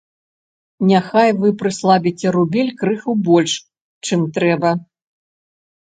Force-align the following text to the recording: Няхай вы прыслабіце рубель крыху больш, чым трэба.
Няхай 0.91 1.29
вы 1.41 1.51
прыслабіце 1.59 2.27
рубель 2.35 2.73
крыху 2.81 3.17
больш, 3.31 3.53
чым 4.09 4.19
трэба. 4.39 4.69